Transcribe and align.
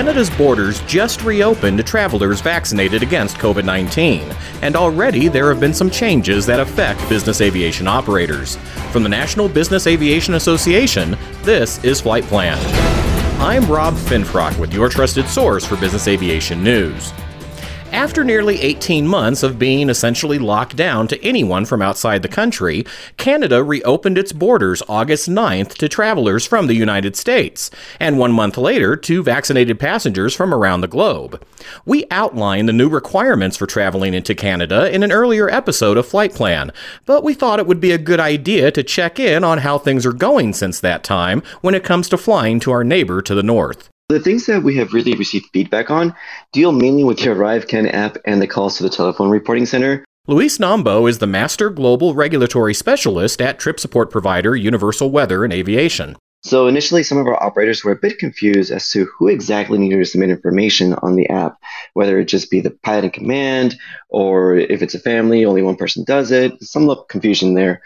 Canada's 0.00 0.30
borders 0.30 0.80
just 0.86 1.22
reopened 1.24 1.76
to 1.76 1.84
travelers 1.84 2.40
vaccinated 2.40 3.02
against 3.02 3.36
COVID 3.36 3.66
19, 3.66 4.34
and 4.62 4.74
already 4.74 5.28
there 5.28 5.50
have 5.50 5.60
been 5.60 5.74
some 5.74 5.90
changes 5.90 6.46
that 6.46 6.58
affect 6.58 7.06
business 7.10 7.42
aviation 7.42 7.86
operators. 7.86 8.56
From 8.92 9.02
the 9.02 9.10
National 9.10 9.46
Business 9.46 9.86
Aviation 9.86 10.36
Association, 10.36 11.18
this 11.42 11.84
is 11.84 12.00
Flight 12.00 12.24
Plan. 12.24 12.56
I'm 13.42 13.70
Rob 13.70 13.92
Finfrock 13.92 14.58
with 14.58 14.72
your 14.72 14.88
trusted 14.88 15.28
source 15.28 15.66
for 15.66 15.76
business 15.76 16.08
aviation 16.08 16.64
news. 16.64 17.12
After 17.92 18.22
nearly 18.22 18.60
18 18.60 19.06
months 19.06 19.42
of 19.42 19.58
being 19.58 19.90
essentially 19.90 20.38
locked 20.38 20.76
down 20.76 21.08
to 21.08 21.24
anyone 21.24 21.64
from 21.64 21.82
outside 21.82 22.22
the 22.22 22.28
country, 22.28 22.86
Canada 23.16 23.64
reopened 23.64 24.16
its 24.16 24.32
borders 24.32 24.80
August 24.88 25.28
9th 25.28 25.74
to 25.74 25.88
travelers 25.88 26.46
from 26.46 26.68
the 26.68 26.74
United 26.74 27.16
States, 27.16 27.68
and 27.98 28.16
one 28.16 28.30
month 28.30 28.56
later 28.56 28.96
to 28.96 29.24
vaccinated 29.24 29.80
passengers 29.80 30.36
from 30.36 30.54
around 30.54 30.80
the 30.80 30.88
globe. 30.88 31.44
We 31.84 32.06
outlined 32.12 32.68
the 32.68 32.72
new 32.72 32.88
requirements 32.88 33.56
for 33.56 33.66
traveling 33.66 34.14
into 34.14 34.36
Canada 34.36 34.88
in 34.94 35.02
an 35.02 35.12
earlier 35.12 35.50
episode 35.50 35.96
of 35.96 36.06
Flight 36.06 36.32
Plan, 36.32 36.72
but 37.06 37.24
we 37.24 37.34
thought 37.34 37.58
it 37.58 37.66
would 37.66 37.80
be 37.80 37.92
a 37.92 37.98
good 37.98 38.20
idea 38.20 38.70
to 38.70 38.84
check 38.84 39.18
in 39.18 39.42
on 39.42 39.58
how 39.58 39.78
things 39.78 40.06
are 40.06 40.12
going 40.12 40.52
since 40.52 40.78
that 40.78 41.02
time 41.02 41.42
when 41.60 41.74
it 41.74 41.84
comes 41.84 42.08
to 42.08 42.16
flying 42.16 42.60
to 42.60 42.70
our 42.70 42.84
neighbor 42.84 43.20
to 43.20 43.34
the 43.34 43.42
north. 43.42 43.89
The 44.10 44.18
things 44.18 44.46
that 44.46 44.64
we 44.64 44.74
have 44.74 44.92
really 44.92 45.14
received 45.14 45.50
feedback 45.52 45.88
on 45.88 46.16
deal 46.52 46.72
mainly 46.72 47.04
with 47.04 47.18
the 47.18 47.26
ArriveCan 47.26 47.94
app 47.94 48.16
and 48.24 48.42
the 48.42 48.48
calls 48.48 48.76
to 48.76 48.82
the 48.82 48.90
telephone 48.90 49.30
reporting 49.30 49.66
center. 49.66 50.04
Luis 50.26 50.58
Nambo 50.58 51.08
is 51.08 51.18
the 51.18 51.28
Master 51.28 51.70
Global 51.70 52.12
Regulatory 52.12 52.74
Specialist 52.74 53.40
at 53.40 53.60
trip 53.60 53.78
support 53.78 54.10
provider 54.10 54.56
Universal 54.56 55.12
Weather 55.12 55.44
and 55.44 55.52
Aviation. 55.52 56.16
So 56.42 56.66
initially, 56.66 57.04
some 57.04 57.18
of 57.18 57.28
our 57.28 57.40
operators 57.40 57.84
were 57.84 57.92
a 57.92 57.96
bit 57.96 58.18
confused 58.18 58.72
as 58.72 58.90
to 58.90 59.04
who 59.16 59.28
exactly 59.28 59.78
needed 59.78 59.98
to 59.98 60.04
submit 60.04 60.30
information 60.30 60.94
on 60.94 61.14
the 61.14 61.28
app, 61.28 61.60
whether 61.94 62.18
it 62.18 62.24
just 62.24 62.50
be 62.50 62.60
the 62.60 62.72
pilot 62.82 63.04
in 63.04 63.10
command 63.10 63.76
or 64.08 64.56
if 64.56 64.82
it's 64.82 64.96
a 64.96 64.98
family, 64.98 65.44
only 65.44 65.62
one 65.62 65.76
person 65.76 66.02
does 66.02 66.32
it. 66.32 66.60
Some 66.64 66.92
confusion 67.08 67.54
there. 67.54 67.80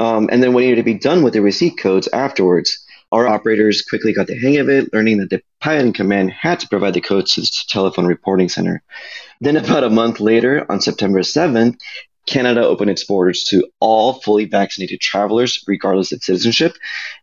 Um, 0.00 0.30
and 0.32 0.42
then 0.42 0.52
what 0.52 0.62
needed 0.62 0.76
to 0.76 0.82
be 0.82 0.94
done 0.94 1.22
with 1.22 1.34
the 1.34 1.42
receipt 1.42 1.78
codes 1.78 2.08
afterwards. 2.12 2.79
Our 3.12 3.26
operators 3.26 3.82
quickly 3.82 4.12
got 4.12 4.28
the 4.28 4.38
hang 4.38 4.58
of 4.58 4.68
it, 4.68 4.92
learning 4.92 5.18
that 5.18 5.30
the 5.30 5.42
in 5.72 5.92
command 5.92 6.30
had 6.30 6.60
to 6.60 6.68
provide 6.68 6.94
the 6.94 7.00
codes 7.00 7.34
to 7.34 7.40
the 7.40 7.50
telephone 7.68 8.06
reporting 8.06 8.48
center. 8.48 8.82
Then, 9.40 9.56
about 9.56 9.84
a 9.84 9.90
month 9.90 10.20
later, 10.20 10.64
on 10.70 10.80
September 10.80 11.20
7th, 11.20 11.76
Canada 12.26 12.64
opened 12.64 12.90
its 12.90 13.04
borders 13.04 13.42
to 13.44 13.66
all 13.80 14.20
fully 14.20 14.44
vaccinated 14.44 15.00
travelers, 15.00 15.64
regardless 15.66 16.12
of 16.12 16.22
citizenship. 16.22 16.76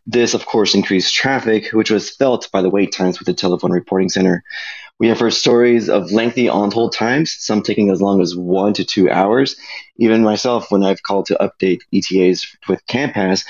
This, 0.06 0.34
of 0.34 0.44
course, 0.44 0.74
increased 0.74 1.14
traffic, 1.14 1.70
which 1.72 1.90
was 1.90 2.10
felt 2.10 2.50
by 2.52 2.60
the 2.60 2.68
wait 2.68 2.92
times 2.92 3.18
with 3.18 3.26
the 3.26 3.32
telephone 3.32 3.72
reporting 3.72 4.08
center. 4.10 4.44
We 4.98 5.08
have 5.08 5.20
heard 5.20 5.32
stories 5.32 5.88
of 5.88 6.10
lengthy 6.10 6.48
on 6.48 6.72
hold 6.72 6.92
times, 6.92 7.34
some 7.38 7.62
taking 7.62 7.90
as 7.90 8.02
long 8.02 8.20
as 8.20 8.36
one 8.36 8.74
to 8.74 8.84
two 8.84 9.08
hours. 9.08 9.56
Even 9.96 10.24
myself, 10.24 10.70
when 10.70 10.84
I've 10.84 11.02
called 11.02 11.26
to 11.26 11.38
update 11.40 11.80
ETAs 11.92 12.46
with 12.68 12.84
CanPass, 12.86 13.44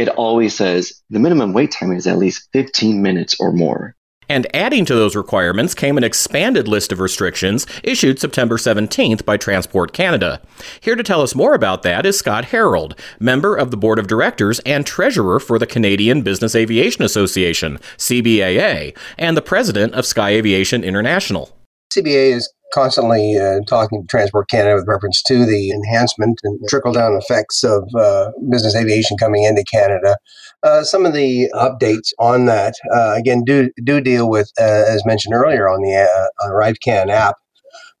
it 0.00 0.08
always 0.08 0.54
says 0.54 0.94
the 1.10 1.18
minimum 1.18 1.52
wait 1.52 1.70
time 1.70 1.92
is 1.92 2.06
at 2.06 2.16
least 2.16 2.48
15 2.54 3.02
minutes 3.02 3.36
or 3.38 3.52
more. 3.52 3.94
And 4.30 4.46
adding 4.56 4.86
to 4.86 4.94
those 4.94 5.14
requirements 5.14 5.74
came 5.74 5.98
an 5.98 6.04
expanded 6.04 6.66
list 6.66 6.90
of 6.90 7.00
restrictions 7.00 7.66
issued 7.84 8.18
September 8.18 8.56
17th 8.56 9.26
by 9.26 9.36
Transport 9.36 9.92
Canada. 9.92 10.40
Here 10.80 10.94
to 10.94 11.02
tell 11.02 11.20
us 11.20 11.34
more 11.34 11.52
about 11.52 11.82
that 11.82 12.06
is 12.06 12.18
Scott 12.18 12.46
Harold, 12.46 12.98
member 13.18 13.54
of 13.54 13.70
the 13.70 13.76
board 13.76 13.98
of 13.98 14.06
directors 14.06 14.58
and 14.60 14.86
treasurer 14.86 15.38
for 15.38 15.58
the 15.58 15.66
Canadian 15.66 16.22
Business 16.22 16.54
Aviation 16.54 17.02
Association, 17.02 17.76
CBAA, 17.98 18.96
and 19.18 19.36
the 19.36 19.42
president 19.42 19.92
of 19.92 20.06
Sky 20.06 20.30
Aviation 20.30 20.82
International. 20.82 21.54
CBA 21.92 22.36
is 22.36 22.50
constantly 22.72 23.36
uh, 23.36 23.60
talking 23.68 24.02
to 24.02 24.06
Transport 24.06 24.48
Canada 24.48 24.76
with 24.76 24.86
reference 24.86 25.22
to 25.24 25.44
the 25.44 25.70
enhancement 25.70 26.40
and 26.44 26.58
trickle 26.68 26.92
down 26.92 27.14
effects 27.14 27.64
of 27.64 27.88
uh, 27.98 28.30
business 28.50 28.74
aviation 28.76 29.16
coming 29.16 29.44
into 29.44 29.64
Canada. 29.64 30.16
Uh, 30.62 30.82
some 30.82 31.06
of 31.06 31.12
the 31.12 31.48
updates 31.54 32.12
on 32.18 32.46
that, 32.46 32.74
uh, 32.94 33.14
again, 33.16 33.42
do, 33.44 33.70
do 33.84 34.00
deal 34.00 34.28
with, 34.28 34.50
uh, 34.60 34.84
as 34.86 35.04
mentioned 35.06 35.34
earlier, 35.34 35.68
on 35.68 35.82
the 35.82 35.94
uh, 35.94 36.48
ArriveCan 36.48 37.10
app. 37.10 37.36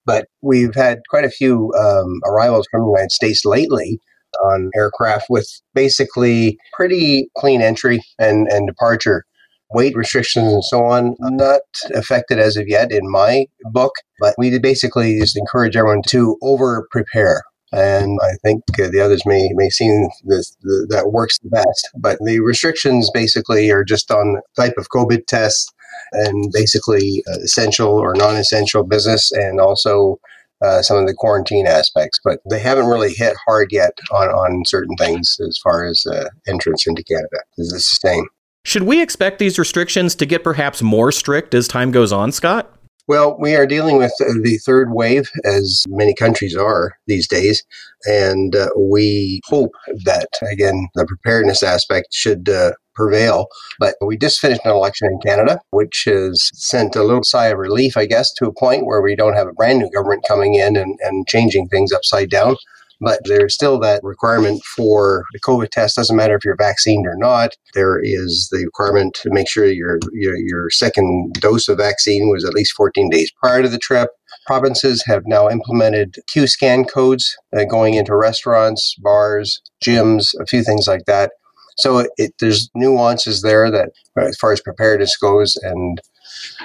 But 0.06 0.28
we've 0.42 0.74
had 0.74 1.00
quite 1.08 1.24
a 1.24 1.30
few 1.30 1.72
um, 1.74 2.20
arrivals 2.24 2.66
from 2.70 2.82
the 2.82 2.90
United 2.90 3.12
States 3.12 3.44
lately 3.44 4.00
on 4.44 4.70
aircraft 4.76 5.26
with 5.28 5.48
basically 5.74 6.58
pretty 6.72 7.28
clean 7.36 7.60
entry 7.60 8.00
and, 8.18 8.46
and 8.48 8.66
departure 8.66 9.24
weight 9.72 9.94
restrictions 9.96 10.52
and 10.52 10.64
so 10.64 10.84
on 10.84 11.14
not 11.20 11.60
affected 11.94 12.38
as 12.38 12.56
of 12.56 12.68
yet 12.68 12.90
in 12.90 13.10
my 13.10 13.46
book 13.72 13.92
but 14.18 14.34
we 14.38 14.58
basically 14.58 15.18
just 15.18 15.36
encourage 15.36 15.76
everyone 15.76 16.02
to 16.02 16.36
over 16.42 16.86
prepare 16.90 17.42
and 17.72 18.18
I 18.22 18.34
think 18.42 18.64
the 18.76 19.00
others 19.00 19.22
may 19.24 19.50
may 19.54 19.70
seem 19.70 20.08
this, 20.24 20.56
the, 20.62 20.86
that 20.90 21.12
works 21.12 21.38
the 21.38 21.50
best. 21.50 21.88
But 21.96 22.18
the 22.20 22.40
restrictions 22.40 23.10
basically 23.12 23.70
are 23.70 23.84
just 23.84 24.10
on 24.10 24.40
type 24.56 24.74
of 24.76 24.88
COVID 24.88 25.26
test 25.26 25.72
and 26.12 26.50
basically 26.52 27.22
uh, 27.30 27.38
essential 27.38 27.88
or 27.88 28.14
non-essential 28.14 28.84
business, 28.84 29.30
and 29.30 29.60
also 29.60 30.18
uh, 30.62 30.82
some 30.82 30.96
of 30.96 31.06
the 31.06 31.14
quarantine 31.14 31.66
aspects. 31.66 32.18
But 32.24 32.40
they 32.48 32.58
haven't 32.58 32.86
really 32.86 33.12
hit 33.12 33.36
hard 33.46 33.68
yet 33.70 33.92
on 34.10 34.28
on 34.28 34.64
certain 34.66 34.96
things 34.96 35.36
as 35.46 35.58
far 35.62 35.84
as 35.84 36.04
uh, 36.06 36.28
entrance 36.48 36.86
into 36.86 37.04
Canada. 37.04 37.38
Is 37.56 37.70
this 37.70 37.88
the 37.90 38.08
same? 38.08 38.26
Should 38.64 38.82
we 38.82 39.00
expect 39.00 39.38
these 39.38 39.58
restrictions 39.58 40.14
to 40.16 40.26
get 40.26 40.44
perhaps 40.44 40.82
more 40.82 41.12
strict 41.12 41.54
as 41.54 41.66
time 41.66 41.90
goes 41.90 42.12
on, 42.12 42.30
Scott? 42.30 42.72
Well, 43.08 43.36
we 43.40 43.56
are 43.56 43.66
dealing 43.66 43.96
with 43.96 44.12
the 44.18 44.60
third 44.64 44.92
wave, 44.92 45.28
as 45.44 45.82
many 45.88 46.14
countries 46.14 46.54
are 46.54 46.92
these 47.08 47.26
days, 47.26 47.64
and 48.04 48.54
uh, 48.54 48.68
we 48.78 49.40
hope 49.46 49.72
that, 50.04 50.28
again, 50.52 50.88
the 50.94 51.06
preparedness 51.06 51.62
aspect 51.64 52.08
should 52.12 52.48
uh, 52.48 52.72
prevail. 52.94 53.48
But 53.80 53.96
we 54.00 54.16
just 54.16 54.38
finished 54.38 54.60
an 54.64 54.70
election 54.70 55.08
in 55.10 55.18
Canada, 55.20 55.58
which 55.70 56.04
has 56.06 56.50
sent 56.54 56.94
a 56.94 57.02
little 57.02 57.24
sigh 57.24 57.46
of 57.46 57.58
relief, 57.58 57.96
I 57.96 58.06
guess, 58.06 58.32
to 58.34 58.46
a 58.46 58.54
point 58.54 58.86
where 58.86 59.00
we 59.00 59.16
don't 59.16 59.34
have 59.34 59.48
a 59.48 59.54
brand 59.54 59.80
new 59.80 59.90
government 59.90 60.24
coming 60.28 60.54
in 60.54 60.76
and, 60.76 60.96
and 61.00 61.26
changing 61.26 61.66
things 61.66 61.92
upside 61.92 62.30
down. 62.30 62.54
But 63.00 63.20
there's 63.24 63.54
still 63.54 63.78
that 63.80 64.02
requirement 64.02 64.62
for 64.76 65.24
the 65.32 65.40
COVID 65.40 65.70
test. 65.70 65.96
Doesn't 65.96 66.16
matter 66.16 66.36
if 66.36 66.44
you're 66.44 66.56
vaccinated 66.56 67.06
or 67.06 67.16
not. 67.16 67.56
There 67.74 67.98
is 68.02 68.48
the 68.52 68.64
requirement 68.64 69.14
to 69.22 69.30
make 69.30 69.48
sure 69.48 69.66
your, 69.66 69.98
your, 70.12 70.36
your 70.36 70.70
second 70.70 71.34
dose 71.40 71.68
of 71.68 71.78
vaccine 71.78 72.28
was 72.28 72.44
at 72.44 72.54
least 72.54 72.74
14 72.76 73.08
days 73.08 73.32
prior 73.40 73.62
to 73.62 73.68
the 73.68 73.78
trip. 73.78 74.10
Provinces 74.46 75.02
have 75.06 75.22
now 75.26 75.48
implemented 75.48 76.16
Q 76.32 76.46
scan 76.46 76.84
codes 76.84 77.36
uh, 77.56 77.64
going 77.64 77.94
into 77.94 78.14
restaurants, 78.14 78.94
bars, 78.98 79.60
gyms, 79.84 80.34
a 80.40 80.46
few 80.46 80.62
things 80.62 80.86
like 80.86 81.04
that. 81.06 81.32
So 81.78 82.06
it, 82.16 82.34
there's 82.40 82.70
nuances 82.74 83.42
there 83.42 83.70
that, 83.70 83.90
as 84.18 84.36
far 84.36 84.52
as 84.52 84.60
preparedness 84.60 85.16
goes, 85.16 85.56
and 85.62 86.00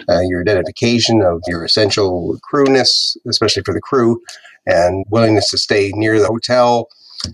uh, 0.09 0.21
your 0.21 0.41
identification 0.41 1.21
of 1.21 1.41
your 1.47 1.63
essential 1.63 2.37
crewness, 2.43 3.15
especially 3.27 3.63
for 3.63 3.73
the 3.73 3.81
crew, 3.81 4.21
and 4.65 5.05
willingness 5.09 5.49
to 5.51 5.57
stay 5.57 5.91
near 5.95 6.19
the 6.19 6.27
hotel, 6.27 6.87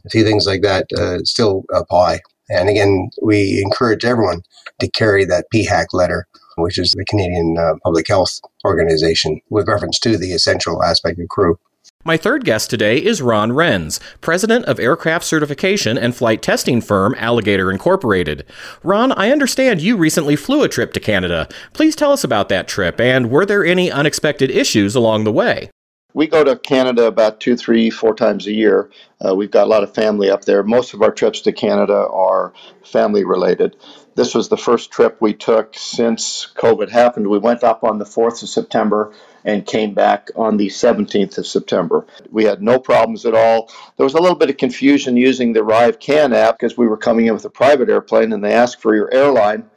a 0.05 0.09
few 0.09 0.23
things 0.23 0.45
like 0.45 0.61
that 0.61 0.87
uh, 0.97 1.19
still 1.23 1.63
apply. 1.73 2.19
And 2.49 2.69
again, 2.69 3.09
we 3.21 3.61
encourage 3.63 4.03
everyone 4.03 4.41
to 4.79 4.89
carry 4.89 5.25
that 5.25 5.45
PHAC 5.53 5.87
letter, 5.93 6.27
which 6.57 6.77
is 6.77 6.91
the 6.91 7.05
Canadian 7.05 7.57
uh, 7.57 7.75
Public 7.83 8.07
Health 8.07 8.39
Organization, 8.65 9.39
with 9.49 9.67
reference 9.67 9.99
to 9.99 10.17
the 10.17 10.33
essential 10.33 10.83
aspect 10.83 11.19
of 11.19 11.29
crew. 11.29 11.57
My 12.03 12.17
third 12.17 12.45
guest 12.45 12.69
today 12.69 12.97
is 12.97 13.21
Ron 13.21 13.51
Renz, 13.51 13.99
president 14.21 14.65
of 14.65 14.79
aircraft 14.79 15.23
certification 15.23 15.99
and 15.99 16.15
flight 16.15 16.41
testing 16.41 16.81
firm 16.81 17.13
Alligator 17.17 17.71
Incorporated. 17.71 18.43
Ron, 18.81 19.11
I 19.11 19.31
understand 19.31 19.81
you 19.81 19.97
recently 19.97 20.35
flew 20.35 20.63
a 20.63 20.69
trip 20.69 20.93
to 20.93 20.99
Canada. 20.99 21.47
Please 21.73 21.95
tell 21.95 22.11
us 22.11 22.23
about 22.23 22.49
that 22.49 22.67
trip 22.67 22.99
and 22.99 23.29
were 23.29 23.45
there 23.45 23.63
any 23.63 23.91
unexpected 23.91 24.49
issues 24.49 24.95
along 24.95 25.25
the 25.25 25.31
way? 25.31 25.69
We 26.13 26.27
go 26.27 26.43
to 26.43 26.57
Canada 26.57 27.05
about 27.05 27.39
two, 27.39 27.55
three, 27.55 27.89
four 27.89 28.13
times 28.15 28.47
a 28.47 28.51
year. 28.51 28.89
Uh, 29.23 29.35
we've 29.35 29.51
got 29.51 29.65
a 29.65 29.69
lot 29.69 29.83
of 29.83 29.93
family 29.93 30.29
up 30.29 30.45
there. 30.45 30.63
Most 30.63 30.93
of 30.93 31.01
our 31.01 31.11
trips 31.11 31.41
to 31.41 31.51
Canada 31.51 32.07
are 32.07 32.53
family 32.83 33.23
related. 33.23 33.77
This 34.15 34.35
was 34.35 34.49
the 34.49 34.57
first 34.57 34.91
trip 34.91 35.17
we 35.21 35.33
took 35.33 35.73
since 35.73 36.51
COVID 36.55 36.89
happened. 36.89 37.27
We 37.27 37.39
went 37.39 37.63
up 37.63 37.83
on 37.83 37.97
the 37.97 38.05
4th 38.05 38.43
of 38.43 38.49
September 38.49 39.13
and 39.45 39.65
came 39.65 39.93
back 39.93 40.29
on 40.35 40.57
the 40.57 40.67
17th 40.67 41.37
of 41.37 41.47
September. 41.47 42.05
We 42.29 42.43
had 42.43 42.61
no 42.61 42.77
problems 42.77 43.25
at 43.25 43.33
all. 43.33 43.71
There 43.97 44.03
was 44.03 44.13
a 44.13 44.21
little 44.21 44.37
bit 44.37 44.49
of 44.49 44.57
confusion 44.57 45.15
using 45.15 45.53
the 45.53 45.61
ArriveCan 45.61 46.35
app 46.35 46.59
because 46.59 46.77
we 46.77 46.87
were 46.87 46.97
coming 46.97 47.27
in 47.27 47.33
with 47.33 47.45
a 47.45 47.49
private 47.49 47.89
airplane 47.89 48.33
and 48.33 48.43
they 48.43 48.53
asked 48.53 48.81
for 48.81 48.93
your 48.95 49.11
airline. 49.13 49.69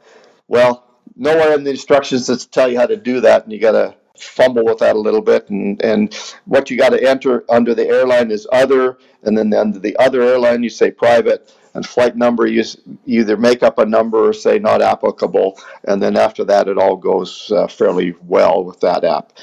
Well, 0.47 0.85
nowhere 1.15 1.53
in 1.53 1.63
the 1.63 1.71
instructions 1.71 2.27
does 2.27 2.45
tell 2.45 2.69
you 2.69 2.77
how 2.77 2.85
to 2.87 2.97
do 2.97 3.21
that, 3.21 3.43
and 3.43 3.53
you 3.53 3.59
got 3.59 3.71
to 3.71 3.95
fumble 4.17 4.65
with 4.65 4.79
that 4.79 4.95
a 4.95 4.99
little 4.99 5.21
bit. 5.21 5.49
And, 5.49 5.81
and 5.81 6.13
what 6.45 6.69
you 6.69 6.77
got 6.77 6.89
to 6.89 7.03
enter 7.03 7.43
under 7.49 7.73
the 7.75 7.87
airline 7.87 8.31
is 8.31 8.47
other, 8.51 8.97
and 9.23 9.37
then 9.37 9.53
under 9.53 9.79
the 9.79 9.95
other 9.97 10.21
airline, 10.21 10.63
you 10.63 10.69
say 10.69 10.91
private. 10.91 11.53
And 11.73 11.85
flight 11.85 12.15
number, 12.15 12.47
you, 12.47 12.63
you 13.03 13.19
either 13.19 13.35
make 13.35 13.61
up 13.61 13.79
a 13.79 13.85
number 13.85 14.29
or 14.29 14.31
say 14.31 14.59
not 14.59 14.81
applicable. 14.81 15.59
And 15.83 16.01
then 16.01 16.15
after 16.15 16.45
that, 16.45 16.69
it 16.69 16.77
all 16.77 16.95
goes 16.95 17.51
uh, 17.51 17.67
fairly 17.67 18.15
well 18.21 18.63
with 18.63 18.79
that 18.79 19.03
app. 19.03 19.33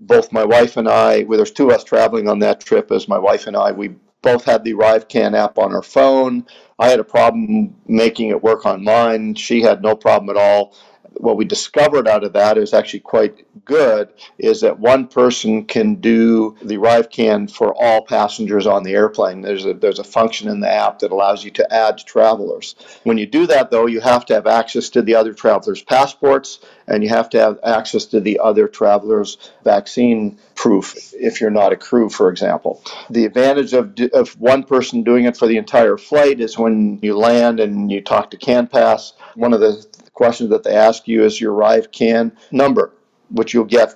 Both 0.00 0.32
my 0.32 0.44
wife 0.44 0.76
and 0.76 0.88
I, 0.88 1.22
well, 1.22 1.36
there's 1.38 1.52
two 1.52 1.68
of 1.70 1.76
us 1.76 1.84
traveling 1.84 2.28
on 2.28 2.40
that 2.40 2.60
trip, 2.60 2.90
as 2.90 3.06
my 3.06 3.18
wife 3.18 3.46
and 3.46 3.56
I, 3.56 3.70
we 3.70 3.94
both 4.20 4.44
had 4.44 4.64
the 4.64 4.74
ArriveCan 4.74 5.36
app 5.38 5.58
on 5.58 5.72
our 5.72 5.82
phone. 5.82 6.44
I 6.80 6.88
had 6.88 6.98
a 6.98 7.04
problem 7.04 7.76
making 7.86 8.30
it 8.30 8.42
work 8.42 8.66
on 8.66 8.82
mine. 8.82 9.36
She 9.36 9.62
had 9.62 9.80
no 9.80 9.94
problem 9.94 10.36
at 10.36 10.42
all 10.42 10.74
what 11.18 11.36
we 11.36 11.44
discovered 11.44 12.08
out 12.08 12.24
of 12.24 12.32
that 12.34 12.58
is 12.58 12.74
actually 12.74 13.00
quite 13.00 13.46
good 13.64 14.08
is 14.38 14.60
that 14.60 14.78
one 14.78 15.08
person 15.08 15.64
can 15.64 15.96
do 15.96 16.56
the 16.62 16.76
ArriveCan 16.76 17.50
for 17.50 17.74
all 17.74 18.04
passengers 18.04 18.66
on 18.66 18.82
the 18.82 18.94
airplane. 18.94 19.40
There's 19.40 19.64
a 19.64 19.74
there's 19.74 19.98
a 19.98 20.04
function 20.04 20.48
in 20.48 20.60
the 20.60 20.70
app 20.70 21.00
that 21.00 21.12
allows 21.12 21.44
you 21.44 21.50
to 21.52 21.72
add 21.72 21.98
travelers. 21.98 22.74
When 23.04 23.18
you 23.18 23.26
do 23.26 23.46
that 23.46 23.70
though, 23.70 23.86
you 23.86 24.00
have 24.00 24.26
to 24.26 24.34
have 24.34 24.46
access 24.46 24.90
to 24.90 25.02
the 25.02 25.14
other 25.14 25.32
travelers' 25.32 25.82
passports 25.82 26.60
and 26.86 27.02
you 27.02 27.08
have 27.08 27.30
to 27.30 27.40
have 27.40 27.58
access 27.64 28.06
to 28.06 28.20
the 28.20 28.38
other 28.38 28.68
travelers' 28.68 29.38
vaccine 29.64 30.38
proof 30.54 31.12
if 31.14 31.40
you're 31.40 31.50
not 31.50 31.72
a 31.72 31.76
crew, 31.76 32.08
for 32.08 32.30
example. 32.30 32.82
The 33.10 33.24
advantage 33.24 33.72
of, 33.72 33.98
of 34.12 34.38
one 34.40 34.62
person 34.62 35.02
doing 35.02 35.24
it 35.24 35.36
for 35.36 35.46
the 35.46 35.56
entire 35.56 35.96
flight 35.96 36.40
is 36.40 36.58
when 36.58 36.98
you 37.02 37.16
land 37.16 37.60
and 37.60 37.90
you 37.90 38.00
talk 38.00 38.30
to 38.30 38.36
CanPass, 38.36 39.12
one 39.34 39.52
of 39.52 39.60
the 39.60 39.84
questions 40.16 40.50
that 40.50 40.64
they 40.64 40.74
ask 40.74 41.06
you 41.06 41.22
is 41.24 41.40
your 41.40 41.52
ArriveCan 41.52 42.32
number, 42.50 42.92
which 43.30 43.52
you'll 43.54 43.64
get 43.64 43.94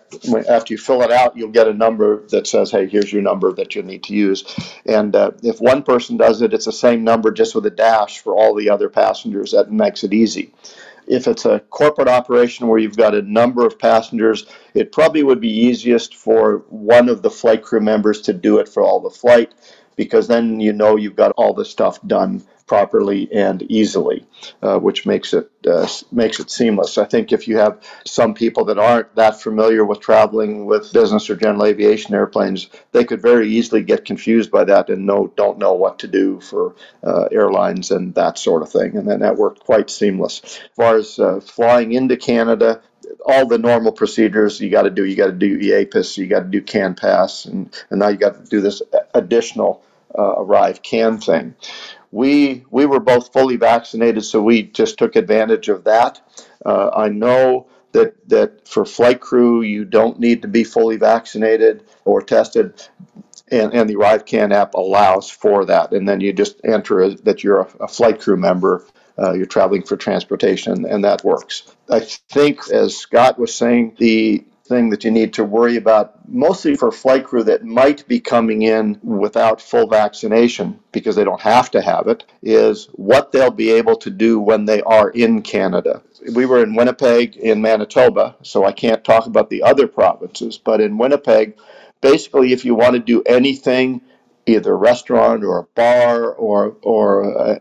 after 0.48 0.74
you 0.74 0.78
fill 0.78 1.02
it 1.02 1.10
out. 1.10 1.36
You'll 1.36 1.50
get 1.50 1.66
a 1.66 1.74
number 1.74 2.26
that 2.28 2.46
says, 2.46 2.70
"Hey, 2.70 2.86
here's 2.86 3.12
your 3.12 3.22
number 3.22 3.52
that 3.54 3.74
you 3.74 3.82
need 3.82 4.04
to 4.04 4.14
use." 4.14 4.44
And 4.86 5.16
uh, 5.16 5.32
if 5.42 5.60
one 5.60 5.82
person 5.82 6.16
does 6.18 6.42
it, 6.42 6.52
it's 6.54 6.66
the 6.66 6.72
same 6.72 7.02
number 7.02 7.32
just 7.32 7.54
with 7.54 7.66
a 7.66 7.70
dash 7.70 8.20
for 8.20 8.36
all 8.36 8.54
the 8.54 8.70
other 8.70 8.88
passengers. 8.88 9.52
That 9.52 9.72
makes 9.72 10.04
it 10.04 10.12
easy. 10.12 10.52
If 11.06 11.26
it's 11.26 11.44
a 11.44 11.60
corporate 11.70 12.06
operation 12.06 12.68
where 12.68 12.78
you've 12.78 12.96
got 12.96 13.16
a 13.16 13.22
number 13.22 13.66
of 13.66 13.78
passengers, 13.78 14.46
it 14.74 14.92
probably 14.92 15.24
would 15.24 15.40
be 15.40 15.66
easiest 15.66 16.14
for 16.14 16.64
one 16.68 17.08
of 17.08 17.22
the 17.22 17.30
flight 17.30 17.62
crew 17.62 17.80
members 17.80 18.20
to 18.22 18.32
do 18.32 18.58
it 18.58 18.68
for 18.68 18.82
all 18.82 19.00
the 19.00 19.10
flight 19.10 19.52
because 19.96 20.28
then 20.28 20.60
you 20.60 20.72
know 20.72 20.96
you've 20.96 21.16
got 21.16 21.32
all 21.36 21.54
the 21.54 21.64
stuff 21.64 22.00
done 22.06 22.42
properly 22.70 23.28
and 23.32 23.62
easily, 23.62 24.24
uh, 24.62 24.78
which 24.78 25.04
makes 25.04 25.34
it 25.34 25.50
uh, 25.66 25.88
makes 26.12 26.38
it 26.38 26.48
seamless. 26.48 26.98
I 26.98 27.04
think 27.04 27.32
if 27.32 27.48
you 27.48 27.56
have 27.58 27.82
some 28.06 28.32
people 28.32 28.66
that 28.66 28.78
aren't 28.78 29.12
that 29.16 29.42
familiar 29.42 29.84
with 29.84 29.98
traveling 29.98 30.66
with 30.66 30.92
business 30.92 31.28
or 31.28 31.34
general 31.34 31.64
aviation 31.64 32.14
airplanes, 32.14 32.70
they 32.92 33.04
could 33.04 33.20
very 33.20 33.48
easily 33.48 33.82
get 33.82 34.04
confused 34.04 34.52
by 34.52 34.62
that 34.62 34.88
and 34.88 35.04
know 35.04 35.32
don't 35.36 35.58
know 35.58 35.72
what 35.72 35.98
to 35.98 36.06
do 36.06 36.40
for 36.40 36.76
uh, 37.02 37.24
airlines 37.32 37.90
and 37.90 38.14
that 38.14 38.38
sort 38.38 38.62
of 38.62 38.70
thing. 38.70 38.96
And 38.96 39.08
then 39.08 39.18
that 39.18 39.36
worked 39.36 39.58
quite 39.58 39.90
seamless. 39.90 40.40
As 40.44 40.68
far 40.76 40.96
as 40.96 41.18
uh, 41.18 41.40
flying 41.40 41.92
into 41.92 42.16
Canada, 42.16 42.82
all 43.24 43.46
the 43.46 43.58
normal 43.58 43.92
procedures 43.92 44.60
you 44.60 44.70
got 44.70 44.82
to 44.82 44.90
do. 44.90 45.04
You 45.04 45.16
got 45.16 45.26
to 45.26 45.32
do 45.32 45.58
EAPIS, 45.58 46.16
you 46.16 46.26
got 46.26 46.40
to 46.40 46.48
do 46.48 46.62
CanPass, 46.62 47.46
and, 47.46 47.74
and 47.90 48.00
now 48.00 48.08
you 48.08 48.16
got 48.16 48.42
to 48.42 48.50
do 48.50 48.60
this 48.60 48.82
additional 49.14 49.82
uh, 50.14 50.36
ArriveCan 50.36 51.24
thing. 51.24 51.54
We 52.12 52.64
we 52.70 52.86
were 52.86 53.00
both 53.00 53.32
fully 53.32 53.56
vaccinated, 53.56 54.24
so 54.24 54.42
we 54.42 54.62
just 54.62 54.98
took 54.98 55.16
advantage 55.16 55.68
of 55.68 55.84
that. 55.84 56.20
Uh, 56.64 56.90
I 56.94 57.08
know 57.08 57.66
that 57.92 58.28
that 58.28 58.68
for 58.68 58.84
flight 58.84 59.20
crew 59.20 59.62
you 59.62 59.84
don't 59.84 60.18
need 60.18 60.42
to 60.42 60.48
be 60.48 60.64
fully 60.64 60.96
vaccinated 60.96 61.84
or 62.04 62.20
tested, 62.22 62.82
and, 63.50 63.72
and 63.72 63.88
the 63.88 63.94
ArriveCan 63.94 64.52
app 64.52 64.74
allows 64.74 65.30
for 65.30 65.64
that. 65.66 65.92
And 65.92 66.08
then 66.08 66.20
you 66.20 66.32
just 66.32 66.60
enter 66.64 67.00
a, 67.00 67.14
that 67.16 67.44
you're 67.44 67.60
a, 67.60 67.84
a 67.84 67.88
flight 67.88 68.20
crew 68.20 68.36
member. 68.36 68.84
Uh, 69.20 69.32
you're 69.32 69.46
traveling 69.46 69.82
for 69.82 69.96
transportation, 69.96 70.86
and 70.86 71.04
that 71.04 71.22
works. 71.24 71.74
I 71.90 72.00
think, 72.00 72.70
as 72.70 72.96
Scott 72.96 73.38
was 73.38 73.54
saying, 73.54 73.96
the 73.98 74.44
thing 74.64 74.90
that 74.90 75.04
you 75.04 75.10
need 75.10 75.34
to 75.34 75.44
worry 75.44 75.76
about, 75.76 76.28
mostly 76.28 76.76
for 76.76 76.92
flight 76.92 77.24
crew 77.24 77.42
that 77.42 77.64
might 77.64 78.06
be 78.08 78.20
coming 78.20 78.62
in 78.62 78.98
without 79.02 79.60
full 79.60 79.88
vaccination 79.88 80.78
because 80.92 81.16
they 81.16 81.24
don't 81.24 81.40
have 81.40 81.70
to 81.72 81.82
have 81.82 82.06
it, 82.06 82.24
is 82.42 82.88
what 82.92 83.32
they'll 83.32 83.50
be 83.50 83.70
able 83.72 83.96
to 83.96 84.10
do 84.10 84.38
when 84.40 84.64
they 84.64 84.80
are 84.82 85.10
in 85.10 85.42
Canada. 85.42 86.02
We 86.34 86.46
were 86.46 86.62
in 86.62 86.74
Winnipeg 86.76 87.36
in 87.36 87.60
Manitoba, 87.60 88.36
so 88.42 88.64
I 88.64 88.72
can't 88.72 89.04
talk 89.04 89.26
about 89.26 89.50
the 89.50 89.64
other 89.64 89.88
provinces, 89.88 90.56
but 90.56 90.80
in 90.80 90.98
Winnipeg, 90.98 91.56
basically, 92.00 92.52
if 92.52 92.64
you 92.64 92.74
want 92.74 92.94
to 92.94 93.00
do 93.00 93.22
anything, 93.26 94.02
either 94.50 94.72
a 94.72 94.76
restaurant 94.76 95.44
or 95.44 95.58
a 95.58 95.64
bar 95.74 96.32
or 96.32 96.76
or 96.82 97.60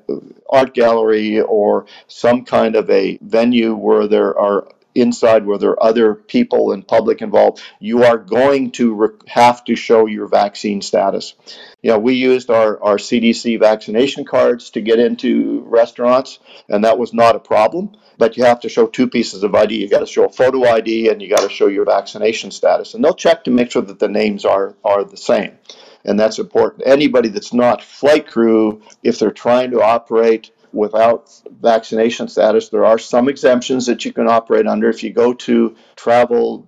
art 0.49 0.73
gallery 0.73 1.39
or 1.41 1.85
some 2.07 2.45
kind 2.45 2.75
of 2.75 2.89
a 2.89 3.17
venue 3.21 3.75
where 3.75 4.07
there 4.07 4.37
are 4.37 4.67
inside 4.95 5.45
where 5.45 5.57
there 5.57 5.71
are 5.71 5.83
other 5.83 6.15
people 6.15 6.71
and 6.71 6.87
public 6.87 7.21
involved, 7.21 7.61
you 7.79 8.03
are 8.03 8.17
going 8.17 8.71
to 8.71 9.17
have 9.27 9.63
to 9.65 9.75
show 9.75 10.05
your 10.05 10.27
vaccine 10.27 10.81
status. 10.81 11.35
You 11.81 11.91
know, 11.91 11.99
we 11.99 12.15
used 12.15 12.49
our, 12.49 12.81
our 12.83 12.97
CDC 12.97 13.59
vaccination 13.59 14.25
cards 14.25 14.71
to 14.71 14.81
get 14.81 14.99
into 14.99 15.61
restaurants, 15.67 16.39
and 16.67 16.83
that 16.83 16.97
was 16.97 17.13
not 17.13 17.35
a 17.35 17.39
problem. 17.39 17.95
But 18.17 18.35
you 18.35 18.43
have 18.43 18.59
to 18.61 18.69
show 18.69 18.85
two 18.85 19.07
pieces 19.07 19.43
of 19.43 19.55
ID. 19.55 19.77
You 19.77 19.89
got 19.89 19.99
to 19.99 20.05
show 20.05 20.25
a 20.25 20.29
photo 20.29 20.65
ID 20.65 21.07
and 21.07 21.21
you 21.21 21.29
got 21.29 21.39
to 21.39 21.49
show 21.49 21.67
your 21.67 21.85
vaccination 21.85 22.51
status. 22.51 22.93
And 22.93 23.01
they'll 23.01 23.13
check 23.13 23.45
to 23.45 23.51
make 23.51 23.71
sure 23.71 23.81
that 23.81 23.97
the 23.97 24.09
names 24.09 24.43
are, 24.43 24.75
are 24.83 25.05
the 25.05 25.15
same. 25.15 25.57
And 26.05 26.19
that's 26.19 26.39
important. 26.39 26.83
Anybody 26.85 27.29
that's 27.29 27.53
not 27.53 27.83
flight 27.83 28.27
crew, 28.27 28.81
if 29.03 29.19
they're 29.19 29.31
trying 29.31 29.71
to 29.71 29.81
operate 29.81 30.51
without 30.71 31.31
vaccination 31.61 32.27
status. 32.27 32.69
There 32.69 32.85
are 32.85 32.99
some 32.99 33.27
exemptions 33.29 33.85
that 33.87 34.05
you 34.05 34.13
can 34.13 34.27
operate 34.27 34.67
under. 34.67 34.89
If 34.89 35.03
you 35.03 35.11
go 35.11 35.33
to 35.33 35.75
travel.gc.ca 35.95 36.67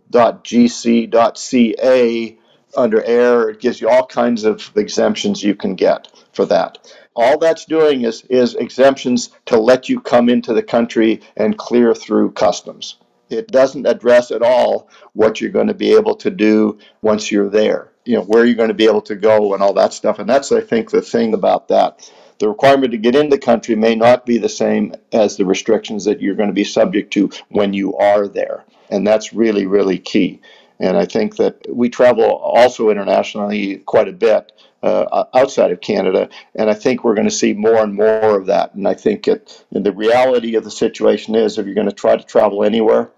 under 2.77 3.03
air, 3.03 3.49
it 3.49 3.59
gives 3.59 3.81
you 3.81 3.89
all 3.89 4.05
kinds 4.05 4.43
of 4.45 4.71
exemptions 4.75 5.43
you 5.43 5.55
can 5.55 5.75
get 5.75 6.07
for 6.33 6.45
that. 6.45 6.77
All 7.15 7.37
that's 7.37 7.65
doing 7.65 8.03
is, 8.03 8.23
is 8.29 8.55
exemptions 8.55 9.31
to 9.45 9.59
let 9.59 9.89
you 9.89 9.99
come 9.99 10.29
into 10.29 10.53
the 10.53 10.63
country 10.63 11.19
and 11.35 11.57
clear 11.57 11.93
through 11.93 12.31
customs. 12.31 12.95
It 13.29 13.47
doesn't 13.47 13.85
address 13.87 14.31
at 14.31 14.41
all 14.41 14.89
what 15.13 15.41
you're 15.41 15.51
going 15.51 15.67
to 15.67 15.73
be 15.73 15.93
able 15.93 16.15
to 16.15 16.29
do 16.29 16.79
once 17.01 17.31
you're 17.31 17.49
there. 17.49 17.90
You 18.05 18.17
know, 18.17 18.23
where 18.23 18.45
you're 18.45 18.55
going 18.55 18.69
to 18.69 18.73
be 18.73 18.87
able 18.87 19.01
to 19.03 19.15
go 19.15 19.53
and 19.53 19.61
all 19.61 19.73
that 19.73 19.93
stuff. 19.93 20.19
And 20.19 20.27
that's, 20.27 20.51
I 20.51 20.61
think, 20.61 20.89
the 20.89 21.01
thing 21.01 21.33
about 21.33 21.67
that 21.67 22.11
the 22.41 22.49
requirement 22.49 22.91
to 22.91 22.97
get 22.97 23.15
in 23.15 23.29
the 23.29 23.37
country 23.37 23.75
may 23.75 23.95
not 23.95 24.25
be 24.25 24.39
the 24.39 24.49
same 24.49 24.95
as 25.13 25.37
the 25.37 25.45
restrictions 25.45 26.05
that 26.05 26.19
you're 26.19 26.35
going 26.35 26.49
to 26.49 26.53
be 26.53 26.63
subject 26.63 27.13
to 27.13 27.29
when 27.49 27.71
you 27.71 27.95
are 27.95 28.27
there. 28.27 28.65
And 28.89 29.05
that's 29.05 29.31
really, 29.31 29.67
really 29.67 29.99
key. 29.99 30.41
And 30.79 30.97
I 30.97 31.05
think 31.05 31.35
that 31.35 31.63
we 31.69 31.87
travel 31.89 32.23
also 32.23 32.89
internationally 32.89 33.77
quite 33.77 34.07
a 34.07 34.11
bit 34.13 34.51
uh, 34.81 35.25
outside 35.35 35.69
of 35.69 35.79
Canada, 35.81 36.27
and 36.55 36.67
I 36.67 36.73
think 36.73 37.03
we're 37.03 37.13
going 37.13 37.29
to 37.29 37.31
see 37.31 37.53
more 37.53 37.83
and 37.83 37.93
more 37.93 38.35
of 38.35 38.47
that. 38.47 38.73
And 38.73 38.87
I 38.87 38.95
think 38.95 39.27
it, 39.27 39.63
the 39.71 39.91
reality 39.91 40.55
of 40.55 40.63
the 40.63 40.71
situation 40.71 41.35
is 41.35 41.59
if 41.59 41.67
you're 41.67 41.75
going 41.75 41.89
to 41.89 41.93
try 41.93 42.17
to 42.17 42.23
travel 42.23 42.63
anywhere, 42.63 43.11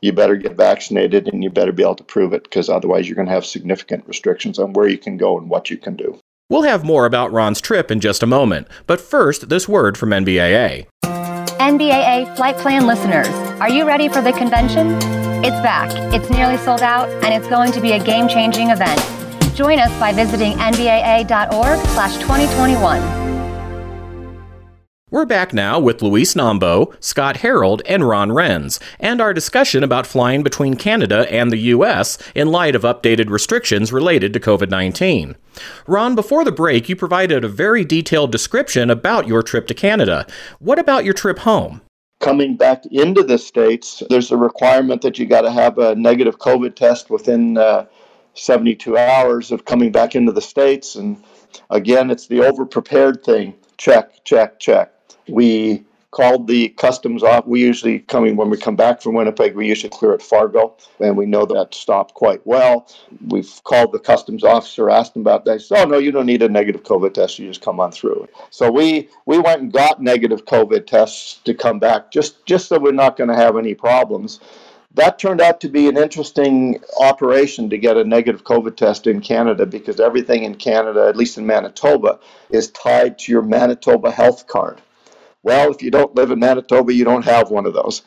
you 0.00 0.12
better 0.12 0.36
get 0.36 0.56
vaccinated 0.56 1.28
and 1.28 1.42
you 1.42 1.50
better 1.50 1.72
be 1.72 1.82
able 1.82 1.94
to 1.96 2.04
prove 2.04 2.32
it 2.32 2.44
because 2.44 2.68
otherwise 2.68 3.08
you're 3.08 3.16
going 3.16 3.28
to 3.28 3.32
have 3.32 3.46
significant 3.46 4.06
restrictions 4.06 4.58
on 4.58 4.72
where 4.72 4.88
you 4.88 4.98
can 4.98 5.16
go 5.16 5.38
and 5.38 5.48
what 5.48 5.70
you 5.70 5.76
can 5.76 5.96
do. 5.96 6.18
We'll 6.48 6.62
have 6.62 6.84
more 6.84 7.06
about 7.06 7.32
Ron's 7.32 7.60
trip 7.60 7.90
in 7.90 8.00
just 8.00 8.22
a 8.22 8.26
moment, 8.26 8.66
but 8.86 9.00
first, 9.00 9.48
this 9.48 9.68
word 9.68 9.96
from 9.96 10.10
NBAA. 10.10 10.86
NBAA 11.02 12.34
Flight 12.36 12.56
Plan 12.56 12.86
listeners, 12.86 13.28
are 13.60 13.70
you 13.70 13.86
ready 13.86 14.08
for 14.08 14.20
the 14.20 14.32
convention? 14.32 14.94
It's 15.44 15.60
back, 15.62 15.90
it's 16.12 16.28
nearly 16.28 16.56
sold 16.56 16.82
out, 16.82 17.08
and 17.22 17.32
it's 17.32 17.48
going 17.48 17.70
to 17.72 17.80
be 17.80 17.92
a 17.92 18.02
game 18.02 18.28
changing 18.28 18.70
event. 18.70 19.00
Join 19.54 19.78
us 19.78 19.96
by 20.00 20.12
visiting 20.12 20.54
nbaa.org 20.54 21.78
slash 21.88 22.16
2021. 22.16 23.19
We're 25.12 25.26
back 25.26 25.52
now 25.52 25.80
with 25.80 26.02
Luis 26.02 26.34
Nambo, 26.34 26.94
Scott 27.02 27.38
Harold, 27.38 27.82
and 27.84 28.06
Ron 28.06 28.28
Renz, 28.28 28.78
and 29.00 29.20
our 29.20 29.34
discussion 29.34 29.82
about 29.82 30.06
flying 30.06 30.44
between 30.44 30.74
Canada 30.76 31.26
and 31.28 31.50
the 31.50 31.56
U.S. 31.56 32.16
in 32.32 32.52
light 32.52 32.76
of 32.76 32.82
updated 32.82 33.28
restrictions 33.28 33.92
related 33.92 34.32
to 34.32 34.38
COVID 34.38 34.70
19. 34.70 35.34
Ron, 35.88 36.14
before 36.14 36.44
the 36.44 36.52
break, 36.52 36.88
you 36.88 36.94
provided 36.94 37.44
a 37.44 37.48
very 37.48 37.84
detailed 37.84 38.30
description 38.30 38.88
about 38.88 39.26
your 39.26 39.42
trip 39.42 39.66
to 39.66 39.74
Canada. 39.74 40.28
What 40.60 40.78
about 40.78 41.04
your 41.04 41.14
trip 41.14 41.40
home? 41.40 41.80
Coming 42.20 42.56
back 42.56 42.86
into 42.86 43.24
the 43.24 43.38
States, 43.38 44.04
there's 44.10 44.30
a 44.30 44.36
requirement 44.36 45.02
that 45.02 45.18
you 45.18 45.26
got 45.26 45.40
to 45.40 45.50
have 45.50 45.76
a 45.78 45.96
negative 45.96 46.38
COVID 46.38 46.76
test 46.76 47.10
within 47.10 47.58
uh, 47.58 47.86
72 48.34 48.96
hours 48.96 49.50
of 49.50 49.64
coming 49.64 49.90
back 49.90 50.14
into 50.14 50.30
the 50.30 50.40
States. 50.40 50.94
And 50.94 51.20
again, 51.68 52.12
it's 52.12 52.28
the 52.28 52.46
over 52.46 52.64
prepared 52.64 53.24
thing 53.24 53.56
check, 53.76 54.24
check, 54.24 54.60
check 54.60 54.92
we 55.28 55.84
called 56.10 56.48
the 56.48 56.70
customs 56.70 57.22
off. 57.22 57.46
We 57.46 57.60
usually 57.60 58.00
coming 58.00 58.36
when 58.36 58.50
we 58.50 58.56
come 58.56 58.76
back 58.76 59.00
from 59.00 59.14
Winnipeg, 59.14 59.54
we 59.54 59.68
usually 59.68 59.90
clear 59.90 60.12
at 60.12 60.22
Fargo, 60.22 60.76
and 60.98 61.16
we 61.16 61.26
know 61.26 61.46
that 61.46 61.74
stopped 61.74 62.14
quite 62.14 62.44
well. 62.46 62.88
We've 63.28 63.60
called 63.64 63.92
the 63.92 63.98
customs 63.98 64.42
officer, 64.42 64.90
asked 64.90 65.14
him 65.14 65.22
about 65.22 65.44
that. 65.44 65.60
He 65.60 65.64
said, 65.64 65.84
"Oh 65.84 65.88
no, 65.88 65.98
you 65.98 66.10
don't 66.10 66.26
need 66.26 66.42
a 66.42 66.48
negative 66.48 66.82
COVID 66.82 67.14
test. 67.14 67.38
You 67.38 67.48
just 67.48 67.62
come 67.62 67.80
on 67.80 67.92
through." 67.92 68.28
So 68.50 68.70
we 68.70 69.08
we 69.26 69.38
went 69.38 69.62
and 69.62 69.72
got 69.72 70.02
negative 70.02 70.44
COVID 70.46 70.86
tests 70.86 71.40
to 71.44 71.54
come 71.54 71.78
back, 71.78 72.10
just 72.10 72.44
just 72.44 72.68
so 72.68 72.78
we're 72.78 72.92
not 72.92 73.16
going 73.16 73.30
to 73.30 73.36
have 73.36 73.56
any 73.56 73.74
problems. 73.74 74.40
That 74.94 75.20
turned 75.20 75.40
out 75.40 75.60
to 75.60 75.68
be 75.68 75.86
an 75.86 75.96
interesting 75.96 76.80
operation 76.98 77.70
to 77.70 77.78
get 77.78 77.96
a 77.96 78.02
negative 78.02 78.42
COVID 78.42 78.76
test 78.76 79.06
in 79.06 79.20
Canada 79.20 79.64
because 79.64 80.00
everything 80.00 80.42
in 80.42 80.56
Canada, 80.56 81.06
at 81.06 81.16
least 81.16 81.38
in 81.38 81.46
Manitoba, 81.46 82.18
is 82.50 82.72
tied 82.72 83.16
to 83.20 83.30
your 83.30 83.42
Manitoba 83.42 84.10
health 84.10 84.48
card. 84.48 84.80
Well, 85.42 85.70
if 85.70 85.82
you 85.82 85.90
don't 85.90 86.14
live 86.14 86.30
in 86.30 86.38
Manitoba, 86.38 86.92
you 86.92 87.04
don't 87.04 87.24
have 87.24 87.50
one 87.50 87.66
of 87.66 87.72
those. 87.72 88.02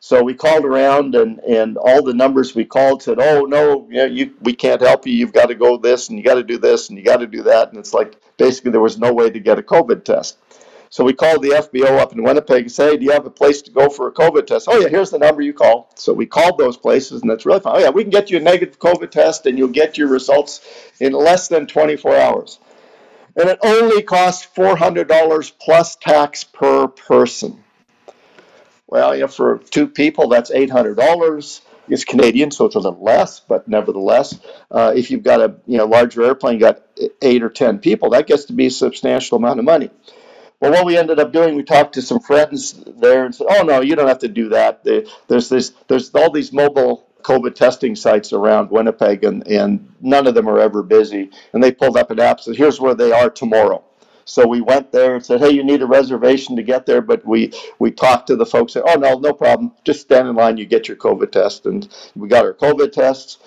So 0.00 0.20
we 0.20 0.34
called 0.34 0.64
around, 0.64 1.14
and, 1.14 1.38
and 1.40 1.76
all 1.76 2.02
the 2.02 2.12
numbers 2.12 2.56
we 2.56 2.64
called 2.64 3.04
said, 3.04 3.20
"Oh 3.20 3.42
no, 3.42 3.86
you, 3.88 4.04
you 4.06 4.34
we 4.40 4.52
can't 4.52 4.80
help 4.80 5.06
you. 5.06 5.12
You've 5.12 5.32
got 5.32 5.46
to 5.46 5.54
go 5.54 5.76
this, 5.76 6.08
and 6.08 6.18
you 6.18 6.24
got 6.24 6.34
to 6.34 6.42
do 6.42 6.58
this, 6.58 6.88
and 6.88 6.98
you 6.98 7.04
got 7.04 7.18
to 7.18 7.26
do 7.28 7.44
that." 7.44 7.68
And 7.68 7.78
it's 7.78 7.94
like 7.94 8.16
basically 8.36 8.72
there 8.72 8.80
was 8.80 8.98
no 8.98 9.12
way 9.12 9.30
to 9.30 9.38
get 9.38 9.60
a 9.60 9.62
COVID 9.62 10.04
test. 10.04 10.38
So 10.90 11.04
we 11.04 11.12
called 11.12 11.42
the 11.42 11.50
FBO 11.50 12.00
up 12.00 12.12
in 12.12 12.22
Winnipeg 12.22 12.62
and 12.62 12.72
said, 12.72 12.90
hey, 12.90 12.96
"Do 12.96 13.04
you 13.04 13.12
have 13.12 13.26
a 13.26 13.30
place 13.30 13.62
to 13.62 13.70
go 13.70 13.88
for 13.88 14.08
a 14.08 14.12
COVID 14.12 14.48
test?" 14.48 14.66
Oh 14.68 14.76
yeah, 14.80 14.88
here's 14.88 15.10
the 15.10 15.20
number 15.20 15.40
you 15.40 15.52
call. 15.52 15.88
So 15.94 16.12
we 16.12 16.26
called 16.26 16.58
those 16.58 16.76
places, 16.76 17.22
and 17.22 17.30
that's 17.30 17.46
really 17.46 17.60
fun. 17.60 17.76
Oh 17.76 17.78
yeah, 17.78 17.90
we 17.90 18.02
can 18.02 18.10
get 18.10 18.28
you 18.28 18.38
a 18.38 18.40
negative 18.40 18.80
COVID 18.80 19.12
test, 19.12 19.46
and 19.46 19.56
you'll 19.56 19.68
get 19.68 19.96
your 19.96 20.08
results 20.08 20.66
in 20.98 21.12
less 21.12 21.46
than 21.46 21.68
24 21.68 22.16
hours 22.16 22.58
and 23.36 23.48
it 23.48 23.58
only 23.62 24.02
costs 24.02 24.46
$400 24.54 25.52
plus 25.60 25.96
tax 25.96 26.44
per 26.44 26.88
person. 26.88 27.62
Well, 28.86 29.16
yeah, 29.16 29.26
for 29.26 29.58
two 29.58 29.88
people, 29.88 30.28
that's 30.28 30.50
$800. 30.50 31.62
It's 31.88 32.04
Canadian, 32.04 32.50
so 32.50 32.66
it's 32.66 32.74
a 32.74 32.78
little 32.78 33.02
less, 33.02 33.40
but 33.40 33.66
nevertheless, 33.66 34.38
uh, 34.70 34.92
if 34.94 35.10
you've 35.10 35.24
got 35.24 35.40
a 35.40 35.56
you 35.66 35.78
know 35.78 35.84
larger 35.84 36.22
airplane, 36.22 36.58
got 36.58 36.80
eight 37.20 37.42
or 37.42 37.48
ten 37.50 37.80
people, 37.80 38.10
that 38.10 38.28
gets 38.28 38.44
to 38.46 38.52
be 38.52 38.66
a 38.66 38.70
substantial 38.70 39.36
amount 39.36 39.58
of 39.58 39.64
money. 39.64 39.90
Well, 40.60 40.70
what 40.70 40.86
we 40.86 40.96
ended 40.96 41.18
up 41.18 41.32
doing, 41.32 41.56
we 41.56 41.64
talked 41.64 41.94
to 41.94 42.02
some 42.02 42.20
friends 42.20 42.72
there 42.86 43.24
and 43.24 43.34
said, 43.34 43.48
"Oh 43.50 43.64
no, 43.64 43.80
you 43.80 43.96
don't 43.96 44.06
have 44.06 44.20
to 44.20 44.28
do 44.28 44.50
that. 44.50 44.84
There's 45.26 45.48
this, 45.48 45.72
there's 45.88 46.14
all 46.14 46.30
these 46.30 46.52
mobile 46.52 47.08
COVID 47.22 47.54
testing 47.54 47.96
sites 47.96 48.32
around 48.32 48.70
Winnipeg, 48.70 49.24
and, 49.24 49.46
and 49.48 49.92
none 50.00 50.26
of 50.26 50.34
them 50.34 50.48
are 50.48 50.58
ever 50.58 50.82
busy. 50.82 51.30
And 51.52 51.62
they 51.62 51.72
pulled 51.72 51.96
up 51.96 52.10
an 52.10 52.20
app, 52.20 52.40
said, 52.40 52.56
here's 52.56 52.80
where 52.80 52.94
they 52.94 53.12
are 53.12 53.30
tomorrow. 53.30 53.84
So 54.24 54.46
we 54.46 54.60
went 54.60 54.92
there 54.92 55.16
and 55.16 55.24
said, 55.24 55.40
hey, 55.40 55.50
you 55.50 55.64
need 55.64 55.82
a 55.82 55.86
reservation 55.86 56.56
to 56.56 56.62
get 56.62 56.86
there, 56.86 57.02
but 57.02 57.26
we, 57.26 57.52
we 57.78 57.90
talked 57.90 58.28
to 58.28 58.36
the 58.36 58.46
folks, 58.46 58.74
said, 58.74 58.84
oh, 58.86 58.94
no, 58.98 59.18
no 59.18 59.32
problem. 59.32 59.72
Just 59.84 60.02
stand 60.02 60.28
in 60.28 60.36
line, 60.36 60.56
you 60.56 60.66
get 60.66 60.88
your 60.88 60.96
COVID 60.96 61.32
test. 61.32 61.66
And 61.66 61.88
we 62.14 62.28
got 62.28 62.44
our 62.44 62.54
COVID 62.54 62.92
tests. 62.92 63.38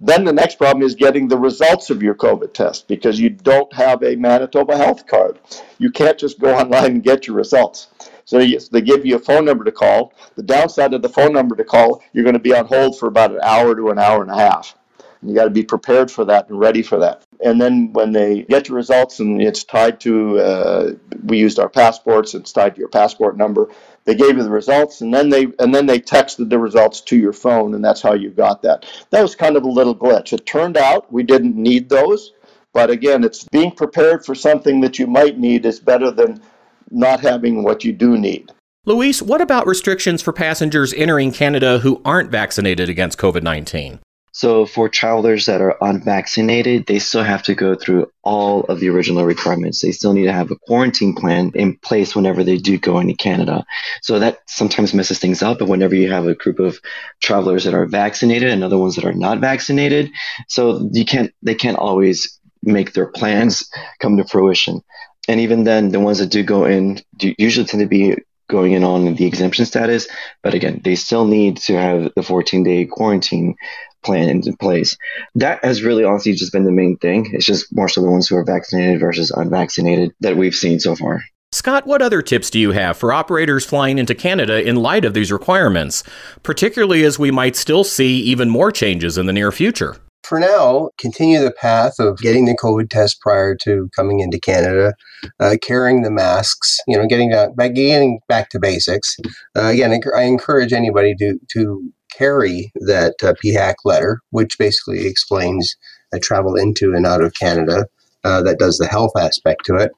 Then 0.00 0.24
the 0.24 0.32
next 0.32 0.58
problem 0.58 0.84
is 0.84 0.94
getting 0.94 1.26
the 1.26 1.38
results 1.38 1.90
of 1.90 2.02
your 2.02 2.14
COVID 2.14 2.52
test 2.52 2.86
because 2.86 3.18
you 3.18 3.30
don't 3.30 3.72
have 3.72 4.02
a 4.04 4.14
Manitoba 4.16 4.76
health 4.76 5.06
card. 5.06 5.40
You 5.78 5.90
can't 5.90 6.18
just 6.18 6.38
go 6.38 6.54
online 6.58 6.84
and 6.84 7.02
get 7.02 7.26
your 7.26 7.36
results. 7.36 7.88
So 8.28 8.36
they 8.36 8.82
give 8.82 9.06
you 9.06 9.16
a 9.16 9.18
phone 9.18 9.46
number 9.46 9.64
to 9.64 9.72
call. 9.72 10.12
The 10.34 10.42
downside 10.42 10.92
of 10.92 11.00
the 11.00 11.08
phone 11.08 11.32
number 11.32 11.56
to 11.56 11.64
call, 11.64 12.02
you're 12.12 12.24
going 12.24 12.34
to 12.34 12.38
be 12.38 12.54
on 12.54 12.66
hold 12.66 12.98
for 12.98 13.08
about 13.08 13.32
an 13.32 13.40
hour 13.42 13.74
to 13.74 13.88
an 13.88 13.98
hour 13.98 14.20
and 14.20 14.30
a 14.30 14.36
half. 14.36 14.76
And 15.22 15.30
you 15.30 15.34
got 15.34 15.44
to 15.44 15.50
be 15.50 15.62
prepared 15.62 16.10
for 16.10 16.26
that 16.26 16.50
and 16.50 16.60
ready 16.60 16.82
for 16.82 16.98
that. 16.98 17.24
And 17.42 17.58
then 17.58 17.90
when 17.94 18.12
they 18.12 18.42
get 18.42 18.68
your 18.68 18.76
results 18.76 19.20
and 19.20 19.40
it's 19.40 19.64
tied 19.64 19.98
to, 20.00 20.40
uh, 20.40 20.90
we 21.24 21.38
used 21.38 21.58
our 21.58 21.70
passports, 21.70 22.34
it's 22.34 22.52
tied 22.52 22.74
to 22.74 22.80
your 22.80 22.90
passport 22.90 23.38
number. 23.38 23.70
They 24.04 24.14
gave 24.14 24.36
you 24.36 24.42
the 24.42 24.50
results, 24.50 25.00
and 25.00 25.12
then 25.12 25.30
they 25.30 25.46
and 25.58 25.74
then 25.74 25.86
they 25.86 25.98
texted 25.98 26.50
the 26.50 26.58
results 26.58 27.00
to 27.02 27.16
your 27.16 27.32
phone, 27.32 27.74
and 27.74 27.82
that's 27.82 28.02
how 28.02 28.12
you 28.12 28.28
got 28.28 28.60
that. 28.62 28.84
That 29.08 29.22
was 29.22 29.34
kind 29.36 29.56
of 29.56 29.62
a 29.62 29.70
little 29.70 29.96
glitch. 29.96 30.34
It 30.34 30.44
turned 30.44 30.76
out 30.76 31.10
we 31.10 31.22
didn't 31.22 31.56
need 31.56 31.88
those, 31.88 32.32
but 32.74 32.90
again, 32.90 33.24
it's 33.24 33.44
being 33.44 33.70
prepared 33.70 34.26
for 34.26 34.34
something 34.34 34.80
that 34.82 34.98
you 34.98 35.06
might 35.06 35.38
need 35.38 35.64
is 35.64 35.80
better 35.80 36.10
than 36.10 36.42
not 36.90 37.20
having 37.20 37.62
what 37.62 37.84
you 37.84 37.92
do 37.92 38.18
need. 38.18 38.50
Luis, 38.84 39.20
what 39.20 39.40
about 39.40 39.66
restrictions 39.66 40.22
for 40.22 40.32
passengers 40.32 40.94
entering 40.94 41.30
Canada 41.30 41.80
who 41.80 42.00
aren't 42.04 42.30
vaccinated 42.30 42.88
against 42.88 43.18
COVID 43.18 43.42
19? 43.42 44.00
So, 44.32 44.66
for 44.66 44.88
travelers 44.88 45.46
that 45.46 45.60
are 45.60 45.76
unvaccinated, 45.80 46.86
they 46.86 46.98
still 47.00 47.24
have 47.24 47.42
to 47.42 47.56
go 47.56 47.74
through 47.74 48.10
all 48.22 48.60
of 48.64 48.78
the 48.78 48.88
original 48.88 49.24
requirements. 49.24 49.82
They 49.82 49.90
still 49.90 50.12
need 50.12 50.26
to 50.26 50.32
have 50.32 50.50
a 50.50 50.56
quarantine 50.56 51.14
plan 51.14 51.50
in 51.54 51.76
place 51.78 52.14
whenever 52.14 52.44
they 52.44 52.56
do 52.56 52.78
go 52.78 53.00
into 53.00 53.14
Canada. 53.14 53.64
So, 54.00 54.20
that 54.20 54.38
sometimes 54.46 54.94
messes 54.94 55.18
things 55.18 55.42
up. 55.42 55.58
But 55.58 55.68
whenever 55.68 55.96
you 55.96 56.10
have 56.12 56.26
a 56.26 56.36
group 56.36 56.60
of 56.60 56.78
travelers 57.20 57.64
that 57.64 57.74
are 57.74 57.86
vaccinated 57.86 58.50
and 58.50 58.62
other 58.62 58.78
ones 58.78 58.94
that 58.94 59.04
are 59.04 59.12
not 59.12 59.40
vaccinated, 59.40 60.12
so 60.46 60.88
you 60.92 61.04
can't, 61.04 61.34
they 61.42 61.56
can't 61.56 61.76
always 61.76 62.38
make 62.62 62.92
their 62.92 63.06
plans 63.06 63.68
come 64.00 64.16
to 64.18 64.24
fruition 64.24 64.82
and 65.28 65.40
even 65.40 65.64
then, 65.64 65.90
the 65.90 66.00
ones 66.00 66.18
that 66.18 66.30
do 66.30 66.42
go 66.42 66.64
in 66.64 67.00
do 67.16 67.34
usually 67.38 67.66
tend 67.66 67.82
to 67.82 67.86
be 67.86 68.16
going 68.48 68.72
in 68.72 68.82
on 68.82 69.14
the 69.14 69.26
exemption 69.26 69.66
status. 69.66 70.08
But 70.42 70.54
again, 70.54 70.80
they 70.82 70.94
still 70.94 71.26
need 71.26 71.58
to 71.58 71.74
have 71.74 72.10
the 72.16 72.22
14 72.22 72.64
day 72.64 72.86
quarantine 72.86 73.54
plan 74.02 74.28
in 74.28 74.56
place. 74.56 74.96
That 75.34 75.64
has 75.64 75.82
really 75.82 76.04
honestly 76.04 76.32
just 76.32 76.52
been 76.52 76.64
the 76.64 76.72
main 76.72 76.96
thing. 76.96 77.30
It's 77.32 77.44
just 77.44 77.74
more 77.74 77.88
so 77.88 78.00
the 78.00 78.10
ones 78.10 78.28
who 78.28 78.36
are 78.36 78.44
vaccinated 78.44 79.00
versus 79.00 79.30
unvaccinated 79.30 80.12
that 80.20 80.36
we've 80.36 80.54
seen 80.54 80.80
so 80.80 80.96
far. 80.96 81.22
Scott, 81.52 81.86
what 81.86 82.02
other 82.02 82.20
tips 82.20 82.50
do 82.50 82.58
you 82.58 82.72
have 82.72 82.96
for 82.96 83.12
operators 83.12 83.64
flying 83.64 83.98
into 83.98 84.14
Canada 84.14 84.66
in 84.66 84.76
light 84.76 85.04
of 85.04 85.14
these 85.14 85.32
requirements, 85.32 86.04
particularly 86.42 87.04
as 87.04 87.18
we 87.18 87.30
might 87.30 87.56
still 87.56 87.84
see 87.84 88.20
even 88.20 88.50
more 88.50 88.70
changes 88.70 89.16
in 89.16 89.26
the 89.26 89.32
near 89.32 89.50
future? 89.50 89.96
For 90.22 90.38
now, 90.38 90.90
continue 90.98 91.40
the 91.40 91.50
path 91.50 91.98
of 91.98 92.18
getting 92.18 92.44
the 92.44 92.56
COVID 92.56 92.90
test 92.90 93.20
prior 93.20 93.54
to 93.62 93.88
coming 93.94 94.20
into 94.20 94.38
Canada, 94.38 94.94
uh, 95.40 95.56
carrying 95.62 96.02
the 96.02 96.10
masks, 96.10 96.78
you 96.86 96.96
know, 96.96 97.06
getting 97.06 97.30
back, 97.30 97.74
getting 97.74 98.20
back 98.28 98.50
to 98.50 98.58
basics. 98.58 99.16
Uh, 99.56 99.66
again, 99.66 99.98
I 100.14 100.22
encourage 100.22 100.72
anybody 100.72 101.14
to 101.16 101.38
to 101.52 101.92
carry 102.12 102.72
that 102.74 103.14
uh, 103.22 103.34
PHAC 103.42 103.76
letter, 103.84 104.20
which 104.30 104.58
basically 104.58 105.06
explains 105.06 105.76
travel 106.22 106.54
into 106.56 106.94
and 106.94 107.06
out 107.06 107.22
of 107.22 107.34
Canada. 107.34 107.86
Uh, 108.24 108.42
that 108.42 108.58
does 108.58 108.78
the 108.78 108.86
health 108.86 109.12
aspect 109.16 109.64
to 109.66 109.76
it. 109.76 109.92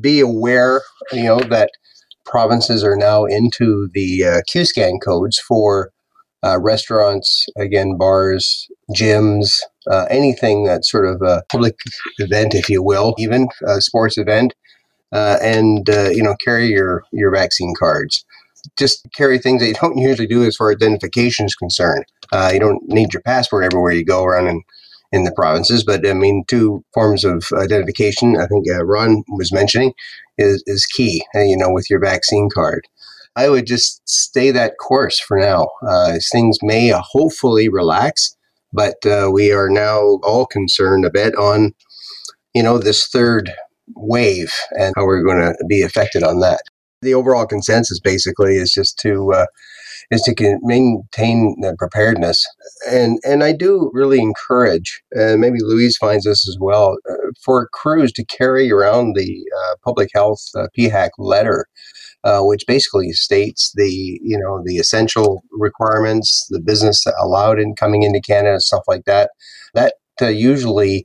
Be 0.00 0.20
aware, 0.20 0.82
you 1.12 1.24
know, 1.24 1.40
that 1.40 1.70
provinces 2.26 2.84
are 2.84 2.96
now 2.96 3.24
into 3.24 3.88
the 3.94 4.24
uh, 4.24 4.40
QScan 4.52 5.00
codes 5.02 5.38
for 5.38 5.90
uh, 6.44 6.58
restaurants, 6.60 7.46
again, 7.58 7.96
bars, 7.98 8.68
gyms, 8.94 9.60
uh, 9.90 10.06
anything 10.10 10.64
that's 10.64 10.90
sort 10.90 11.06
of 11.06 11.20
a 11.22 11.42
public 11.50 11.76
event, 12.18 12.54
if 12.54 12.68
you 12.68 12.82
will, 12.82 13.14
even 13.18 13.48
a 13.66 13.80
sports 13.80 14.16
event, 14.18 14.54
uh, 15.12 15.38
and 15.42 15.88
uh, 15.90 16.10
you 16.10 16.22
know, 16.22 16.34
carry 16.42 16.68
your 16.68 17.02
your 17.12 17.30
vaccine 17.32 17.74
cards. 17.78 18.24
Just 18.78 19.06
carry 19.16 19.38
things 19.38 19.60
that 19.60 19.68
you 19.68 19.74
don't 19.74 19.98
usually 20.08 20.28
do 20.28 20.44
as 20.44 20.56
far 20.56 20.70
as 20.70 20.76
identification 20.76 21.46
is 21.46 21.54
concerned. 21.54 22.04
Uh, 22.32 22.50
you 22.52 22.60
don't 22.60 22.82
need 22.88 23.12
your 23.12 23.22
passport 23.22 23.64
everywhere 23.64 23.92
you 23.92 24.04
go 24.04 24.24
around 24.24 24.46
in, 24.46 24.62
in 25.12 25.24
the 25.24 25.32
provinces, 25.32 25.82
but 25.82 26.06
I 26.06 26.14
mean, 26.14 26.44
two 26.48 26.84
forms 26.94 27.24
of 27.24 27.44
identification. 27.54 28.36
I 28.36 28.46
think 28.46 28.66
uh, 28.70 28.84
Ron 28.84 29.24
was 29.28 29.52
mentioning 29.52 29.92
is 30.38 30.62
is 30.66 30.86
key. 30.86 31.22
you 31.34 31.56
know, 31.56 31.70
with 31.70 31.90
your 31.90 32.00
vaccine 32.00 32.48
card. 32.54 32.86
I 33.40 33.48
would 33.48 33.66
just 33.66 34.06
stay 34.06 34.50
that 34.50 34.74
course 34.78 35.18
for 35.18 35.38
now. 35.38 35.70
Uh, 35.88 36.18
things 36.30 36.58
may 36.60 36.92
uh, 36.92 37.00
hopefully 37.02 37.70
relax, 37.70 38.36
but 38.70 38.96
uh, 39.06 39.30
we 39.32 39.50
are 39.50 39.70
now 39.70 40.18
all 40.22 40.44
concerned 40.44 41.06
a 41.06 41.10
bit 41.10 41.34
on, 41.36 41.72
you 42.54 42.62
know, 42.62 42.76
this 42.76 43.06
third 43.06 43.50
wave 43.96 44.52
and 44.72 44.92
how 44.94 45.06
we're 45.06 45.24
going 45.24 45.40
to 45.40 45.54
be 45.66 45.80
affected 45.80 46.22
on 46.22 46.40
that. 46.40 46.60
The 47.00 47.14
overall 47.14 47.46
consensus 47.46 47.98
basically 47.98 48.56
is 48.56 48.74
just 48.74 48.98
to 48.98 49.32
uh, 49.32 49.46
is 50.10 50.20
to 50.22 50.58
maintain 50.60 51.56
the 51.62 51.74
preparedness, 51.78 52.44
and 52.90 53.18
and 53.24 53.42
I 53.42 53.52
do 53.52 53.90
really 53.94 54.20
encourage, 54.20 55.00
and 55.12 55.40
maybe 55.40 55.60
Louise 55.62 55.96
finds 55.96 56.26
this 56.26 56.46
as 56.46 56.58
well, 56.60 56.98
uh, 57.08 57.14
for 57.42 57.70
crews 57.72 58.12
to 58.12 58.24
carry 58.26 58.70
around 58.70 59.16
the 59.16 59.46
uh, 59.58 59.76
public 59.82 60.10
health 60.12 60.42
PHAC 60.76 61.12
letter 61.16 61.64
uh, 62.24 62.40
which 62.40 62.64
basically 62.66 63.12
states 63.12 63.72
the 63.74 64.20
you 64.22 64.38
know 64.38 64.62
the 64.64 64.78
essential 64.78 65.42
requirements, 65.50 66.46
the 66.50 66.60
business 66.60 67.04
allowed 67.18 67.58
in 67.58 67.74
coming 67.74 68.02
into 68.02 68.20
Canada, 68.20 68.60
stuff 68.60 68.82
like 68.86 69.04
that. 69.04 69.30
That 69.74 69.94
uh, 70.20 70.26
usually 70.26 71.04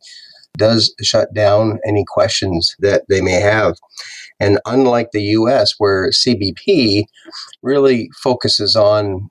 does 0.57 0.93
shut 1.01 1.34
down 1.34 1.79
any 1.86 2.05
questions 2.07 2.75
that 2.79 3.03
they 3.10 3.22
may 3.22 3.39
have. 3.39 3.75
And 4.39 4.60
unlike 4.65 5.10
the 5.12 5.24
US, 5.24 5.74
where 5.77 6.10
CBP 6.10 7.05
really 7.62 8.10
focuses 8.22 8.75
on 8.75 9.29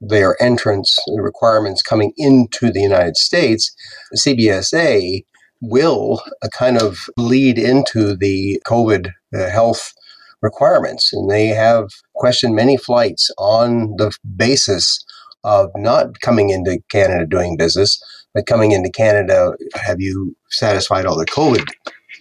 their 0.00 0.40
entrance 0.40 0.98
requirements 1.16 1.82
coming 1.82 2.12
into 2.16 2.70
the 2.70 2.80
United 2.80 3.16
States, 3.16 3.74
CBSA 4.16 5.24
will 5.60 6.22
uh, 6.42 6.48
kind 6.56 6.80
of 6.80 6.98
lead 7.16 7.58
into 7.58 8.16
the 8.16 8.62
COVID 8.66 9.10
uh, 9.34 9.50
health 9.50 9.92
requirements. 10.42 11.12
And 11.12 11.30
they 11.30 11.48
have 11.48 11.88
questioned 12.14 12.54
many 12.54 12.76
flights 12.76 13.30
on 13.38 13.94
the 13.96 14.16
basis 14.36 15.04
of 15.44 15.70
not 15.76 16.20
coming 16.20 16.50
into 16.50 16.78
Canada 16.90 17.26
doing 17.26 17.56
business, 17.56 18.02
but 18.34 18.46
coming 18.46 18.72
into 18.72 18.90
Canada, 18.90 19.54
have 19.74 20.00
you 20.00 20.36
satisfied 20.50 21.06
all 21.06 21.16
the 21.16 21.26
COVID 21.26 21.66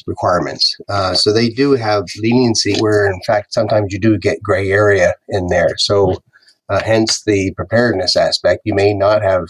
requirements? 0.06 0.76
Uh, 0.88 1.14
so 1.14 1.34
they 1.34 1.50
do 1.50 1.74
have 1.74 2.06
leniency 2.20 2.76
where, 2.80 3.06
in 3.06 3.20
fact, 3.26 3.54
sometimes 3.54 3.92
you 3.92 4.00
do 4.00 4.18
get 4.18 4.42
gray 4.42 4.72
area 4.72 5.14
in 5.30 5.48
there. 5.48 5.76
So, 5.78 6.18
uh, 6.70 6.82
hence 6.84 7.24
the 7.24 7.54
preparedness 7.56 8.16
aspect. 8.16 8.62
You 8.66 8.74
may 8.74 8.94
not 8.94 9.22
have 9.22 9.46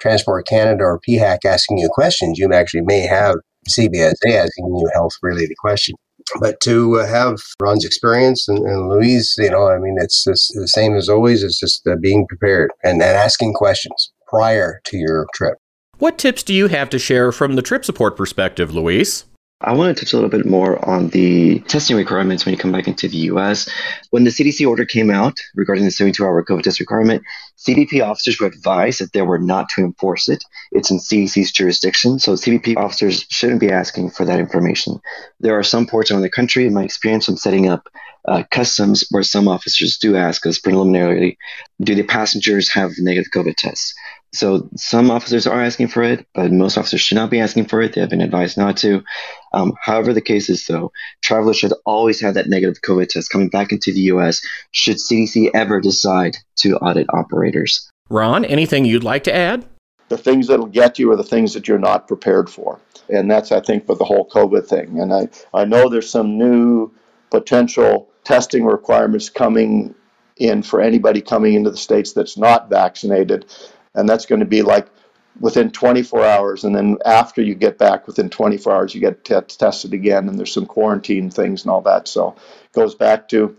Transport 0.00 0.46
Canada 0.46 0.84
or 0.84 1.00
PHAC 1.00 1.44
asking 1.44 1.78
you 1.78 1.88
questions. 1.88 2.38
You 2.38 2.52
actually 2.52 2.82
may 2.82 3.00
have 3.00 3.36
CBSA 3.68 4.32
asking 4.32 4.66
you 4.66 4.90
health 4.94 5.12
related 5.22 5.56
questions. 5.58 5.98
But 6.38 6.60
to 6.60 7.00
uh, 7.00 7.06
have 7.06 7.38
Ron's 7.60 7.84
experience 7.84 8.48
and, 8.48 8.58
and, 8.58 8.88
Louise, 8.88 9.34
you 9.38 9.50
know, 9.50 9.68
I 9.68 9.78
mean, 9.78 9.96
it's, 9.98 10.24
the 10.24 10.68
same 10.68 10.94
as 10.94 11.08
always. 11.08 11.42
It's 11.42 11.58
just 11.58 11.86
uh, 11.86 11.96
being 12.00 12.26
prepared 12.28 12.70
and, 12.84 13.02
and 13.02 13.16
asking 13.16 13.54
questions 13.54 14.12
prior 14.28 14.80
to 14.84 14.96
your 14.96 15.26
trip. 15.34 15.54
What 15.98 16.18
tips 16.18 16.42
do 16.42 16.54
you 16.54 16.68
have 16.68 16.88
to 16.90 16.98
share 16.98 17.32
from 17.32 17.56
the 17.56 17.62
trip 17.62 17.84
support 17.84 18.16
perspective, 18.16 18.72
Louise? 18.72 19.24
I 19.62 19.74
want 19.74 19.94
to 19.94 20.04
touch 20.04 20.14
a 20.14 20.16
little 20.16 20.30
bit 20.30 20.46
more 20.46 20.82
on 20.88 21.08
the 21.08 21.60
testing 21.60 21.94
requirements 21.94 22.46
when 22.46 22.54
you 22.54 22.58
come 22.58 22.72
back 22.72 22.88
into 22.88 23.08
the 23.08 23.18
US. 23.32 23.68
When 24.08 24.24
the 24.24 24.30
CDC 24.30 24.66
order 24.66 24.86
came 24.86 25.10
out 25.10 25.38
regarding 25.54 25.84
the 25.84 25.90
72 25.90 26.24
hour 26.24 26.42
COVID 26.42 26.62
test 26.62 26.80
requirement, 26.80 27.22
CBP 27.58 28.02
officers 28.02 28.40
were 28.40 28.46
advised 28.46 29.02
that 29.02 29.12
they 29.12 29.20
were 29.20 29.38
not 29.38 29.68
to 29.70 29.82
enforce 29.82 30.30
it. 30.30 30.42
It's 30.72 30.90
in 30.90 30.98
CDC's 30.98 31.52
jurisdiction, 31.52 32.18
so 32.18 32.32
CBP 32.32 32.78
officers 32.78 33.26
shouldn't 33.28 33.60
be 33.60 33.70
asking 33.70 34.10
for 34.10 34.24
that 34.24 34.40
information. 34.40 34.98
There 35.40 35.58
are 35.58 35.62
some 35.62 35.86
ports 35.86 36.10
around 36.10 36.22
the 36.22 36.30
country, 36.30 36.66
in 36.66 36.72
my 36.72 36.84
experience, 36.84 37.26
from 37.26 37.36
setting 37.36 37.68
up 37.68 37.86
uh, 38.26 38.44
customs 38.50 39.04
where 39.10 39.22
some 39.22 39.48
officers 39.48 39.98
do 39.98 40.16
ask 40.16 40.44
us 40.46 40.58
preliminarily 40.58 41.38
do 41.82 41.94
the 41.94 42.02
passengers 42.02 42.68
have 42.70 42.92
negative 42.98 43.30
COVID 43.32 43.56
tests? 43.56 43.94
So 44.32 44.68
some 44.76 45.10
officers 45.10 45.46
are 45.46 45.60
asking 45.60 45.88
for 45.88 46.02
it, 46.02 46.26
but 46.34 46.52
most 46.52 46.78
officers 46.78 47.00
should 47.00 47.16
not 47.16 47.30
be 47.30 47.40
asking 47.40 47.64
for 47.66 47.82
it. 47.82 47.94
They 47.94 48.00
have 48.00 48.10
been 48.10 48.20
advised 48.20 48.56
not 48.56 48.76
to. 48.78 49.02
Um, 49.52 49.74
however, 49.80 50.12
the 50.12 50.20
case 50.20 50.48
is 50.48 50.66
though, 50.66 50.92
travelers 51.20 51.58
should 51.58 51.72
always 51.84 52.20
have 52.20 52.34
that 52.34 52.48
negative 52.48 52.80
COVID 52.82 53.08
test 53.08 53.30
coming 53.30 53.48
back 53.48 53.72
into 53.72 53.92
the 53.92 54.02
U.S. 54.02 54.40
Should 54.70 54.98
CDC 54.98 55.50
ever 55.52 55.80
decide 55.80 56.36
to 56.56 56.76
audit 56.76 57.08
operators. 57.12 57.90
Ron, 58.08 58.44
anything 58.44 58.84
you'd 58.84 59.04
like 59.04 59.24
to 59.24 59.34
add? 59.34 59.64
The 60.08 60.18
things 60.18 60.46
that'll 60.46 60.66
get 60.66 60.98
you 60.98 61.10
are 61.10 61.16
the 61.16 61.24
things 61.24 61.54
that 61.54 61.66
you're 61.66 61.78
not 61.78 62.08
prepared 62.08 62.50
for, 62.50 62.80
and 63.08 63.30
that's 63.30 63.52
I 63.52 63.60
think 63.60 63.88
with 63.88 63.98
the 63.98 64.04
whole 64.04 64.28
COVID 64.28 64.66
thing. 64.66 65.00
And 65.00 65.12
I 65.12 65.28
I 65.54 65.64
know 65.64 65.88
there's 65.88 66.10
some 66.10 66.38
new 66.38 66.90
potential 67.30 68.08
testing 68.24 68.64
requirements 68.64 69.28
coming 69.28 69.94
in 70.36 70.62
for 70.62 70.80
anybody 70.80 71.20
coming 71.20 71.54
into 71.54 71.70
the 71.70 71.76
states 71.76 72.12
that's 72.12 72.36
not 72.36 72.70
vaccinated 72.70 73.44
and 73.94 74.08
that's 74.08 74.26
going 74.26 74.40
to 74.40 74.46
be 74.46 74.62
like 74.62 74.88
within 75.40 75.70
24 75.70 76.24
hours 76.24 76.64
and 76.64 76.74
then 76.74 76.96
after 77.06 77.40
you 77.40 77.54
get 77.54 77.78
back 77.78 78.06
within 78.06 78.28
24 78.28 78.74
hours 78.74 78.94
you 78.94 79.00
get 79.00 79.24
t- 79.24 79.34
tested 79.40 79.94
again 79.94 80.28
and 80.28 80.38
there's 80.38 80.52
some 80.52 80.66
quarantine 80.66 81.30
things 81.30 81.62
and 81.62 81.70
all 81.70 81.80
that. 81.80 82.08
So 82.08 82.30
it 82.64 82.72
goes 82.72 82.94
back 82.94 83.28
to 83.28 83.56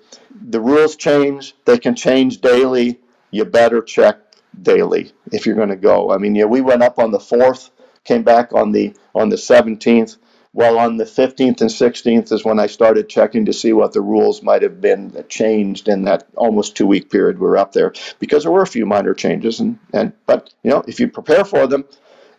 the 0.50 0.59
rules 0.59 0.95
change 0.95 1.55
they 1.65 1.77
can 1.77 1.95
change 1.95 2.41
daily 2.41 3.00
you 3.31 3.45
better 3.45 3.81
check 3.81 4.17
daily 4.61 5.11
if 5.31 5.45
you're 5.45 5.55
going 5.55 5.69
to 5.69 5.75
go. 5.75 6.11
I 6.11 6.17
mean 6.17 6.35
yeah 6.35 6.45
we 6.45 6.61
went 6.61 6.83
up 6.83 7.00
on 7.00 7.11
the 7.11 7.19
4th 7.19 7.69
came 8.03 8.23
back 8.23 8.53
on 8.53 8.71
the 8.71 8.93
on 9.15 9.29
the 9.29 9.35
17th 9.35 10.17
well, 10.53 10.79
on 10.79 10.98
the 10.98 11.05
15th 11.05 11.62
and 11.62 11.70
16th 11.70 12.31
is 12.31 12.43
when 12.43 12.60
I 12.60 12.67
started 12.67 13.08
checking 13.08 13.46
to 13.46 13.53
see 13.53 13.72
what 13.72 13.93
the 13.93 14.01
rules 14.01 14.43
might 14.43 14.63
have 14.63 14.81
been 14.81 15.10
that 15.10 15.29
changed 15.29 15.88
in 15.88 16.03
that 16.03 16.27
almost 16.36 16.75
two 16.75 16.86
week 16.86 17.10
period 17.10 17.39
we 17.39 17.48
were 17.48 17.58
up 17.58 17.72
there 17.72 17.93
because 18.20 18.43
there 18.43 18.51
were 18.51 18.62
a 18.62 18.67
few 18.67 18.86
minor 18.86 19.13
changes. 19.13 19.62
And, 19.62 19.79
and 19.93 20.12
but 20.25 20.53
you 20.63 20.72
know, 20.72 20.84
if 20.88 21.00
you 21.00 21.08
prepare 21.08 21.46
for 21.46 21.67
them, 21.67 21.86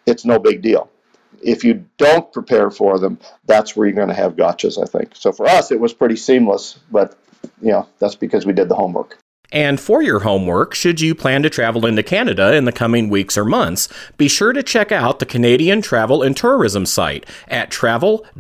it's 0.05 0.27
no 0.27 0.39
big 0.39 0.61
deal. 0.61 0.91
If 1.43 1.65
you 1.65 1.87
don't 1.97 2.31
prepare 2.33 2.71
for 2.71 2.99
them, 2.99 3.19
that's 3.47 3.75
where 3.75 3.87
you're 3.87 3.97
going 3.97 4.09
to 4.09 4.15
have 4.15 4.37
gotchas, 4.37 4.81
I 4.81 4.87
think. 4.87 5.17
So 5.17 5.33
for 5.33 5.47
us, 5.47 5.71
it 5.71 5.81
was 5.81 5.95
pretty 5.95 6.17
seamless, 6.17 6.79
but 6.91 7.19
you 7.63 7.73
know, 7.73 7.89
that's 7.99 8.15
because 8.15 8.45
we 8.45 8.53
did 8.53 8.69
the 8.69 8.75
homework. 8.75 9.19
And 9.53 9.79
for 9.79 10.03
your 10.03 10.21
homework, 10.21 10.75
should 10.75 11.01
you 11.01 11.15
plan 11.15 11.43
to 11.43 11.51
travel 11.51 11.85
into 11.87 12.03
Canada 12.03 12.55
in 12.55 12.65
the 12.65 12.73
coming 12.73 13.11
weeks 13.11 13.37
or 13.37 13.45
months, 13.45 13.89
be 14.17 14.27
sure 14.27 14.55
to 14.55 14.63
check 14.63 14.91
out 14.91 15.19
the 15.19 15.27
Canadian 15.27 15.83
Travel 15.83 16.23
and 16.23 16.35
Tourism 16.35 16.87
site 16.87 17.27
at 17.49 17.71
travel.gc.ca 17.71 18.33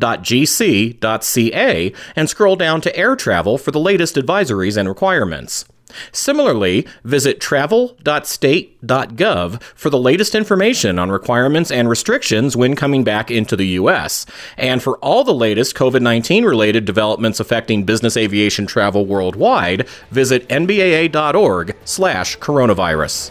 and 2.16 2.31
scroll 2.31 2.57
down 2.57 2.81
to 2.81 2.96
air 2.96 3.14
travel 3.14 3.59
for 3.59 3.70
the 3.70 3.79
latest 3.79 4.16
advisories 4.16 4.79
and 4.79 4.88
requirements. 4.88 5.66
Similarly, 6.12 6.87
visit 7.05 7.40
travel.state.gov 7.40 9.62
for 9.62 9.90
the 9.90 9.98
latest 9.98 10.35
information 10.35 10.98
on 10.98 11.11
requirements 11.11 11.70
and 11.70 11.88
restrictions 11.88 12.57
when 12.57 12.76
coming 12.76 13.05
back 13.05 13.31
into 13.31 13.57
the 13.57 13.68
U.S. 13.68 14.26
And 14.57 14.83
for 14.83 14.98
all 14.98 15.24
the 15.24 15.35
latest 15.35 15.74
COVID 15.74 16.02
19 16.02 16.44
related 16.44 16.85
developments 16.85 17.40
affecting 17.40 17.85
business 17.85 18.16
aviation 18.16 18.66
travel 18.66 19.07
worldwide, 19.07 19.88
visit 20.11 20.48
nbaa.org 20.48 21.76
slash 21.85 22.38
coronavirus. 22.38 23.31